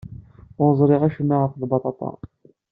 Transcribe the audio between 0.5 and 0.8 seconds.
Ur